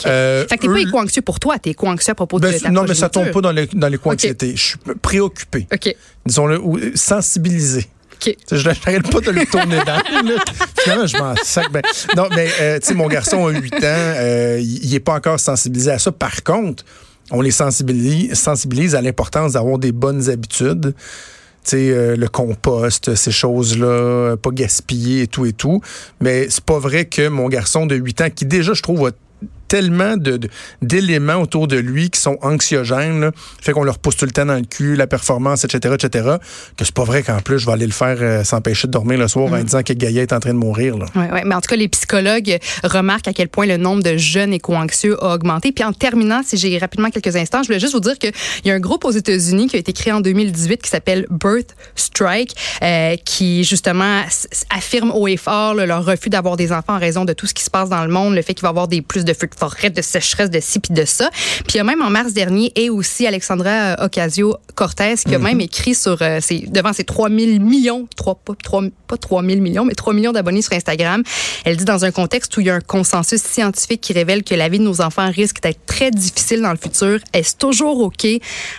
Euh, 0.07 0.47
fait 0.49 0.57
que 0.57 0.63
t'es 0.63 0.69
pas 0.69 0.81
éco-anxieux 0.81 1.23
pour 1.23 1.39
toi, 1.39 1.59
t'es 1.59 1.71
éco-anxieux 1.71 2.13
à 2.13 2.15
propos 2.15 2.41
de 2.41 2.49
ben, 2.49 2.59
ta 2.59 2.71
Non, 2.71 2.85
mais 2.89 2.95
ça 2.95 3.09
tombe 3.09 3.31
pas 3.31 3.41
dans 3.41 3.53
l'éco-anxiété. 3.89 4.55
Je 4.57 4.63
suis 4.63 4.79
préoccupé. 5.01 5.67
OK. 5.73 5.95
Disons-le, 6.27 6.61
sensibilisé. 6.95 7.87
Je 8.51 8.69
n'arrête 8.69 9.11
pas 9.11 9.21
de 9.21 9.31
le 9.33 9.45
tourner 9.47 9.79
dans. 9.85 10.01
Finalement, 10.79 11.07
je 11.07 11.17
m'en 11.17 11.35
sac. 11.43 11.71
Ben, 11.73 11.83
non, 12.17 12.29
mais 12.35 12.49
euh, 12.61 12.79
tu 12.79 12.87
sais, 12.87 12.95
mon 12.95 13.09
garçon 13.09 13.47
a 13.47 13.51
8 13.51 13.75
ans, 13.75 13.79
euh, 13.83 14.61
il 14.61 14.91
n'est 14.91 15.01
pas 15.01 15.15
encore 15.15 15.41
sensibilisé 15.41 15.91
à 15.91 15.99
ça. 15.99 16.13
Par 16.13 16.43
contre, 16.45 16.85
on 17.33 17.41
les 17.41 17.51
sensibilise, 17.51 18.95
à 18.95 19.01
l'importance 19.01 19.55
d'avoir 19.55 19.79
des 19.79 19.93
bonnes 19.93 20.29
habitudes. 20.31 20.95
Tu 21.65 21.71
sais, 21.71 21.91
euh, 21.91 22.17
le 22.17 22.29
compost, 22.29 23.15
ces 23.15 23.31
choses-là, 23.31 24.37
pas 24.37 24.51
gaspiller 24.51 25.23
et 25.23 25.27
tout 25.27 25.47
et 25.47 25.53
tout. 25.53 25.81
Mais 26.21 26.49
c'est 26.51 26.65
pas 26.65 26.79
vrai 26.79 27.07
que 27.07 27.29
mon 27.29 27.49
garçon 27.49 27.87
de 27.87 27.95
8 27.95 28.21
ans, 28.21 28.31
qui 28.35 28.45
déjà, 28.45 28.75
je 28.75 28.83
trouve, 28.83 29.07
a 29.07 29.11
tellement 29.73 30.17
d'éléments 30.83 31.37
autour 31.37 31.67
de 31.67 31.79
lui 31.79 32.11
qui 32.11 32.21
sont 32.21 32.37
anxiogènes, 32.43 33.31
fait 33.63 33.73
qu'on 33.73 33.85
leur 33.85 33.99
pousse 33.99 34.19
tout 34.19 34.27
le 34.27 34.31
temps 34.31 34.45
dans 34.45 34.57
le 34.57 34.67
cul, 34.67 34.97
la 34.97 35.07
performance, 35.07 35.65
etc., 35.65 35.95
etc., 35.95 36.37
que 36.77 36.85
c'est 36.85 36.93
pas 36.93 37.05
vrai 37.05 37.23
qu'en 37.23 37.41
plus, 37.41 37.59
je 37.59 37.65
vais 37.65 37.73
aller 37.73 37.87
le 37.87 37.93
faire 37.93 38.19
euh, 38.21 38.45
s'empêcher 38.45 38.87
de 38.87 38.93
dormir 38.93 39.19
le 39.19 39.29
soir 39.29 39.51
en 39.51 39.57
mm. 39.57 39.63
disant 39.63 39.83
que 39.83 39.95
Gaïa 39.95 40.21
est 40.21 40.35
en 40.35 40.41
train 40.41 40.53
de 40.53 40.59
mourir. 40.59 40.97
Oui, 40.97 41.23
ouais. 41.33 41.43
mais 41.47 41.55
en 41.55 41.63
tout 41.63 41.71
cas, 41.71 41.77
les 41.77 41.89
psychologues 41.89 42.59
remarquent 42.85 43.29
à 43.29 43.33
quel 43.33 43.49
point 43.49 43.65
le 43.65 43.79
nombre 43.79 44.03
de 44.03 44.19
jeunes 44.19 44.53
éco-anxieux 44.53 45.17
a 45.25 45.37
augmenté. 45.37 45.73
Puis 45.73 45.85
en 45.85 45.95
terminant, 45.95 46.43
si 46.45 46.59
j'ai 46.59 46.77
rapidement 46.77 47.09
quelques 47.09 47.35
instants, 47.35 47.63
je 47.63 47.69
voulais 47.69 47.81
juste 47.81 47.95
vous 47.95 48.01
dire 48.01 48.19
qu'il 48.19 48.33
y 48.67 48.71
a 48.71 48.75
un 48.75 48.81
groupe 48.81 49.07
aux 49.07 49.11
États-Unis 49.11 49.69
qui 49.69 49.77
a 49.77 49.79
été 49.79 49.95
créé 49.95 50.13
en 50.13 50.21
2018 50.21 50.83
qui 50.83 50.91
s'appelle 50.91 51.27
Birth 51.31 51.75
Strike, 51.95 52.55
euh, 52.83 53.17
qui 53.25 53.65
justement 53.65 54.21
affirme 54.69 55.13
haut 55.13 55.29
et 55.29 55.39
fort 55.39 55.73
leur 55.73 56.05
refus 56.05 56.29
d'avoir 56.29 56.59
des 56.59 56.73
enfants 56.73 56.97
en 56.97 56.99
raison 56.99 57.25
de 57.25 57.33
tout 57.33 57.47
ce 57.47 57.55
qui 57.55 57.65
se 57.65 57.71
passe 57.71 57.89
dans 57.89 58.05
le 58.05 58.13
monde, 58.13 58.35
le 58.35 58.43
fait 58.43 58.53
qu'il 58.53 58.63
va 58.65 58.69
y 58.69 58.71
avoir 58.71 58.89
des 58.89 59.01
plus 59.01 59.25
de 59.25 59.33
feux 59.33 59.47
de 59.47 59.62
de 59.69 60.03
sécheresse, 60.03 60.51
de 60.51 60.61
ci 60.61 60.81
puis 60.81 60.95
de 60.95 61.05
ça. 61.05 61.31
Puis 61.67 61.75
il 61.75 61.77
y 61.77 61.81
a 61.81 61.85
même 61.85 62.03
en 62.03 62.11
mars 62.11 62.33
dernier 62.33 62.73
et 62.75 62.91
aussi 62.91 63.27
Alexandra 63.27 63.71
euh, 63.71 64.07
Ocasio-Cortez 64.07 65.15
qui 65.27 65.35
a 65.35 65.39
mhm. 65.39 65.45
même 65.45 65.61
écrit 65.61 65.95
sur 65.95 66.19
euh, 66.21 66.41
ses, 66.41 66.61
devant 66.61 66.93
ses 66.93 67.05
3 67.05 67.29
000 67.29 67.61
millions, 67.61 68.09
3, 68.17 68.35
pas, 68.37 68.55
3, 68.63 68.83
pas 69.07 69.17
3 69.17 69.43
000 69.43 69.61
millions, 69.61 69.85
mais 69.85 69.95
3 69.95 70.15
millions 70.15 70.33
d'abonnés 70.33 70.63
sur 70.63 70.73
Instagram. 70.73 71.23
Elle 71.65 71.77
dit 71.77 71.85
dans 71.85 72.05
un 72.05 72.11
contexte 72.11 72.57
où 72.57 72.61
il 72.61 72.67
y 72.67 72.71
a 72.71 72.75
un 72.75 72.81
consensus 72.81 73.41
scientifique 73.41 74.01
qui 74.01 74.13
révèle 74.13 74.43
que 74.43 74.55
la 74.55 74.69
vie 74.69 74.79
de 74.79 74.85
nos 74.85 75.01
enfants 75.01 75.31
risque 75.31 75.63
d'être 75.63 75.85
très 75.87 76.11
difficile 76.11 76.63
dans 76.63 76.71
le 76.71 76.77
futur, 76.77 77.21
est-ce 77.33 77.57
toujours 77.57 78.01
OK 78.01 78.27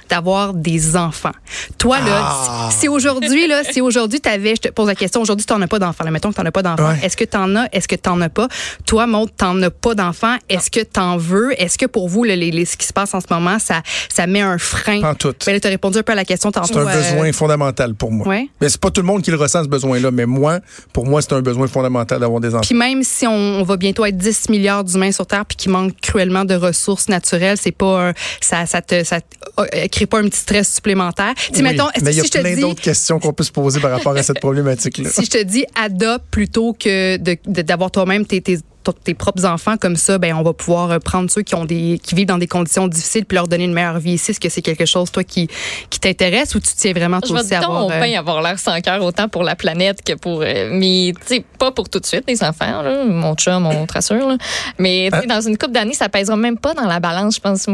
d'avoir 0.09 0.53
des 0.53 0.95
enfants? 0.95 1.31
Toi, 1.77 1.99
là, 1.99 2.21
ah. 2.23 2.69
si, 2.71 2.87
aujourd'hui, 2.87 3.47
là, 3.47 3.63
si 3.63 3.81
aujourd'hui 3.81 4.19
t'avais, 4.19 4.55
je 4.55 4.61
te 4.61 4.67
pose 4.69 4.87
la 4.87 4.95
question, 4.95 5.21
aujourd'hui, 5.21 5.45
tu 5.45 5.53
n'en 5.53 5.61
as 5.61 5.67
pas 5.67 5.79
d'enfants. 5.79 6.03
Mettons 6.11 6.29
que 6.29 6.35
tu 6.35 6.41
n'en 6.41 6.47
as 6.47 6.51
pas 6.51 6.63
d'enfants. 6.63 6.95
Est-ce 7.01 7.17
que 7.17 7.23
tu 7.23 7.37
en 7.37 7.55
as? 7.55 7.67
Est-ce 7.71 7.87
que 7.87 7.95
tu 7.95 8.09
n'en 8.09 8.19
as 8.21 8.29
pas? 8.29 8.47
Toi, 8.85 9.07
Maud, 9.07 9.29
tu 9.37 9.45
n'en 9.45 9.61
as 9.61 9.69
pas 9.69 9.95
d'enfants. 9.95 10.35
Est-ce 10.49 10.69
que 10.73 10.83
t'en 10.83 11.17
veux? 11.17 11.59
Est-ce 11.61 11.77
que 11.77 11.85
pour 11.85 12.09
vous, 12.09 12.23
les, 12.23 12.65
ce 12.65 12.75
qui 12.75 12.87
se 12.87 12.93
passe 12.93 13.13
en 13.13 13.21
ce 13.21 13.27
moment, 13.29 13.59
ça, 13.59 13.81
ça 14.09 14.27
met 14.27 14.41
un 14.41 14.57
frein? 14.57 15.01
Pas 15.01 15.15
tout. 15.15 15.33
Ben, 15.45 15.59
tu 15.59 15.67
as 15.67 15.69
répondu 15.69 15.99
un 15.99 16.03
peu 16.03 16.13
à 16.13 16.15
la 16.15 16.25
question 16.25 16.51
tantôt. 16.51 16.73
C'est 16.73 16.79
un 16.79 16.85
besoin 16.85 17.29
euh, 17.29 17.33
fondamental 17.33 17.93
pour 17.93 18.11
moi. 18.11 18.27
Ouais. 18.27 18.49
Mais 18.59 18.69
c'est 18.69 18.81
pas 18.81 18.89
tout 18.89 19.01
le 19.01 19.07
monde 19.07 19.21
qui 19.21 19.31
le 19.31 19.37
ressent, 19.37 19.63
ce 19.63 19.69
besoin-là. 19.69 20.11
Mais 20.11 20.25
moi, 20.25 20.59
pour 20.91 21.05
moi, 21.05 21.21
c'est 21.21 21.33
un 21.33 21.41
besoin 21.41 21.67
fondamental 21.67 22.19
d'avoir 22.19 22.41
des 22.41 22.49
enfants. 22.49 22.61
Puis 22.61 22.75
même 22.75 23.03
si 23.03 23.27
on, 23.27 23.63
va 23.63 23.77
bientôt 23.77 24.05
être 24.05 24.17
10 24.17 24.49
milliards 24.49 24.83
d'humains 24.83 25.11
sur 25.11 25.25
Terre 25.25 25.45
puis 25.45 25.55
qu'il 25.55 25.71
manque 25.71 25.93
cruellement 26.01 26.43
de 26.43 26.55
ressources 26.55 27.07
naturelles, 27.07 27.57
c'est 27.61 27.71
pas 27.71 28.13
ça, 28.41 28.65
ça 28.65 28.81
te 28.81 29.03
ça 29.03 29.19
euh, 29.59 29.65
crée 29.91 30.05
pas 30.05 30.19
un 30.19 30.23
petit 30.23 30.39
stress 30.39 30.73
supplémentaire. 30.73 31.33
Oui, 31.53 31.61
mettons, 31.61 31.87
mais 32.01 32.11
il 32.11 32.17
y 32.17 32.21
a 32.21 32.41
plein 32.41 32.59
d'autres 32.59 32.81
questions 32.81 33.19
qu'on 33.19 33.33
peut 33.33 33.43
se 33.43 33.51
poser 33.51 33.79
par 33.79 33.91
rapport 33.91 34.15
à 34.15 34.23
cette 34.23 34.39
problématique-là. 34.41 35.09
Si 35.09 35.25
je 35.25 35.29
te 35.29 35.43
dis 35.43 35.65
adopte 35.75 36.25
plutôt 36.31 36.73
que 36.73 37.17
d'avoir 37.17 37.91
toi-même 37.91 38.25
tes, 38.25 38.41
tes 38.41 38.57
tes 38.91 39.13
propres 39.13 39.45
enfants 39.45 39.77
comme 39.77 39.95
ça, 39.95 40.17
ben 40.17 40.33
on 40.35 40.43
va 40.43 40.53
pouvoir 40.53 40.91
euh, 40.91 40.99
prendre 40.99 41.29
ceux 41.29 41.41
qui 41.41 41.55
ont 41.55 41.65
des 41.65 41.99
qui 42.03 42.15
vivent 42.15 42.27
dans 42.27 42.37
des 42.37 42.47
conditions 42.47 42.87
difficiles 42.87 43.25
puis 43.25 43.35
leur 43.35 43.47
donner 43.47 43.63
une 43.65 43.73
meilleure 43.73 43.99
vie 43.99 44.13
ici. 44.13 44.31
Est-ce 44.31 44.39
que 44.39 44.49
c'est 44.49 44.61
quelque 44.61 44.85
chose 44.85 45.11
toi 45.11 45.23
qui 45.23 45.47
qui 45.89 45.99
t'intéresse 45.99 46.55
ou 46.55 46.59
tu 46.59 46.71
tiens 46.75 46.93
vraiment 46.93 47.21
toi 47.21 47.39
aussi 47.39 47.53
à 47.53 47.59
avoir 47.59 47.89
euh... 47.89 48.07
y 48.07 48.15
avoir 48.15 48.41
l'air 48.41 48.59
sans 48.59 48.79
cœur 48.81 49.01
autant 49.03 49.29
pour 49.29 49.43
la 49.43 49.55
planète 49.55 50.03
que 50.03 50.13
pour 50.13 50.41
euh, 50.41 50.69
mais 50.71 51.13
tu 51.21 51.35
sais 51.35 51.45
pas 51.57 51.71
pour 51.71 51.87
tout 51.87 51.99
de 51.99 52.05
suite 52.05 52.23
les 52.27 52.43
enfants 52.43 52.81
là, 52.81 53.05
mon 53.05 53.35
chum, 53.35 53.63
mon 53.63 53.85
trasseur 53.85 54.27
là. 54.27 54.37
mais 54.77 55.09
ah. 55.11 55.21
dans 55.27 55.41
une 55.41 55.57
couple 55.57 55.73
d'années 55.73 55.93
ça 55.93 56.09
pèsera 56.09 56.35
même 56.35 56.57
pas 56.57 56.73
dans 56.73 56.87
la 56.87 56.99
balance 56.99 57.35
je 57.35 57.39
pense 57.39 57.67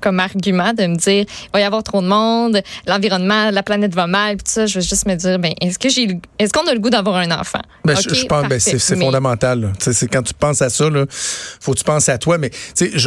comme 0.00 0.20
argument 0.20 0.72
de 0.72 0.86
me 0.86 0.96
dire 0.96 1.24
il 1.28 1.50
va 1.52 1.60
y 1.60 1.62
avoir 1.62 1.82
trop 1.82 2.00
de 2.02 2.06
monde, 2.06 2.60
l'environnement, 2.86 3.50
la 3.50 3.62
planète 3.62 3.94
va 3.94 4.06
mal 4.06 4.36
puis 4.36 4.44
tout 4.44 4.52
ça, 4.52 4.66
je 4.66 4.78
vais 4.78 4.84
juste 4.84 5.06
me 5.06 5.14
dire 5.14 5.38
ben 5.38 5.52
est-ce 5.60 5.78
que 5.78 5.88
j'ai 5.88 6.18
est-ce 6.38 6.52
qu'on 6.52 6.66
a 6.66 6.72
le 6.72 6.80
goût 6.80 6.90
d'avoir 6.90 7.16
un 7.16 7.30
enfant? 7.30 7.60
Ben, 7.84 7.96
je, 7.96 8.24
pense 8.26 8.48
ben, 8.48 8.58
c'est 8.60 8.78
fondamental. 8.96 9.72
C'est 9.78 10.08
quand 10.08 10.22
tu 10.22 10.34
penses 10.34 10.49
à 10.50 10.70
ça, 10.70 10.90
là, 10.90 11.06
faut 11.08 11.72
que 11.72 11.78
tu 11.78 11.84
penses 11.84 12.08
à 12.08 12.18
toi. 12.18 12.38
Mais 12.38 12.50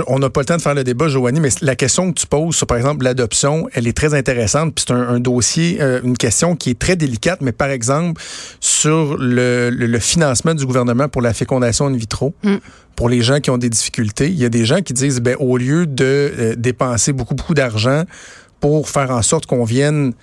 on 0.07 0.19
n'a 0.19 0.29
pas 0.29 0.41
le 0.41 0.45
temps 0.45 0.57
de 0.57 0.61
faire 0.61 0.73
le 0.73 0.83
débat, 0.83 1.07
Joanie, 1.07 1.39
mais 1.39 1.49
la 1.61 1.75
question 1.75 2.11
que 2.11 2.19
tu 2.19 2.27
poses 2.27 2.55
sur, 2.55 2.67
par 2.67 2.77
exemple, 2.77 3.03
l'adoption, 3.03 3.67
elle 3.73 3.87
est 3.87 3.95
très 3.95 4.13
intéressante. 4.13 4.75
Puis 4.75 4.85
c'est 4.87 4.93
un, 4.93 5.19
dossier, 5.19 5.77
euh, 5.81 6.01
une 6.03 6.17
question 6.17 6.55
qui 6.55 6.71
est 6.71 6.79
très 6.79 6.95
délicate. 6.95 7.41
Mais 7.41 7.51
par 7.51 7.69
exemple, 7.69 8.21
sur 8.59 9.17
le, 9.19 9.99
financement 9.99 10.53
du 10.53 10.65
gouvernement 10.65 11.07
pour 11.07 11.21
la 11.21 11.33
fécondation 11.33 11.87
in 11.87 11.95
vitro. 11.95 12.33
Mm. 12.43 12.55
Pour 12.95 13.09
les 13.09 13.21
gens 13.21 13.39
qui 13.39 13.49
ont 13.49 13.57
des 13.57 13.69
difficultés, 13.69 14.27
il 14.27 14.37
y 14.37 14.45
a 14.45 14.49
des 14.49 14.65
gens 14.65 14.81
qui 14.81 14.93
disent, 14.93 15.19
ben, 15.19 15.35
au 15.39 15.57
lieu 15.57 15.87
de 15.87 16.03
euh, 16.05 16.55
dépenser 16.55 17.11
beaucoup, 17.11 17.33
beaucoup 17.33 17.55
d'argent 17.55 18.03
pour 18.59 18.87
faire 18.87 19.11
en 19.11 19.21
sorte 19.21 19.45
qu'on 19.45 19.63
vienne 19.63 20.13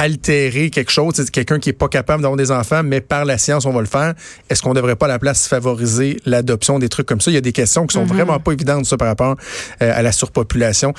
altérer 0.00 0.70
quelque 0.70 0.90
chose, 0.90 1.12
c'est 1.14 1.30
quelqu'un 1.30 1.58
qui 1.58 1.68
est 1.68 1.74
pas 1.74 1.88
capable 1.88 2.22
d'avoir 2.22 2.38
des 2.38 2.50
enfants, 2.50 2.82
mais 2.82 3.02
par 3.02 3.26
la 3.26 3.36
science, 3.36 3.66
on 3.66 3.72
va 3.72 3.80
le 3.80 3.86
faire. 3.86 4.14
Est-ce 4.48 4.62
qu'on 4.62 4.72
devrait 4.72 4.96
pas 4.96 5.04
à 5.04 5.10
la 5.10 5.18
place 5.18 5.46
favoriser 5.46 6.16
l'adoption 6.24 6.78
des 6.78 6.88
trucs 6.88 7.06
comme 7.06 7.20
ça? 7.20 7.30
Il 7.30 7.34
y 7.34 7.36
a 7.36 7.42
des 7.42 7.52
questions 7.52 7.86
qui 7.86 7.92
sont 7.92 8.06
mhm. 8.06 8.08
vraiment 8.08 8.38
pas 8.40 8.52
évidentes, 8.52 8.86
ça, 8.86 8.96
par 8.96 9.08
rapport 9.08 9.36
euh, 9.82 9.92
à 9.94 10.00
la 10.00 10.12
surpopulation. 10.12 10.94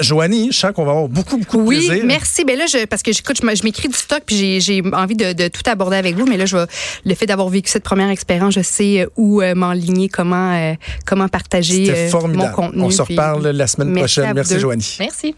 Joanie, 0.00 0.48
je 0.50 0.58
sens 0.58 0.72
qu'on 0.72 0.86
va 0.86 0.92
avoir 0.92 1.08
beaucoup, 1.08 1.36
beaucoup 1.36 1.62
de 1.62 1.68
plaisir. 1.68 1.92
Oui, 1.92 2.02
merci. 2.06 2.46
Ben 2.46 2.56
là, 2.58 2.64
je, 2.66 2.86
parce 2.86 3.02
que 3.02 3.12
j'écoute, 3.12 3.36
je 3.42 3.64
m'écris 3.64 3.88
du 3.88 3.96
stock, 3.96 4.22
puis 4.24 4.62
j'ai 4.62 4.82
envie 4.94 5.16
de, 5.16 5.48
tout 5.48 5.62
aborder 5.66 5.98
avec 5.98 6.16
vous, 6.16 6.24
mais 6.24 6.38
là, 6.38 6.46
je 6.46 6.56
vais, 6.56 6.66
le 7.04 7.14
fait 7.14 7.26
d'avoir 7.26 7.50
vécu 7.50 7.70
cette 7.70 7.84
première 7.84 8.08
expérience, 8.08 8.54
je 8.54 8.62
sais 8.62 9.02
euh, 9.02 9.06
où 9.16 9.42
euh, 9.42 9.54
m'enligner, 9.54 10.08
comment, 10.08 10.74
comment 11.04 11.28
partager 11.28 12.08
mon 12.12 12.48
contenu. 12.48 12.82
On 12.82 12.90
se 12.90 13.02
reparle 13.02 13.46
la 13.48 13.66
semaine 13.66 13.94
prochaine. 13.94 14.32
Merci, 14.34 14.58
Joanie. 14.58 14.96
Merci. 15.00 15.34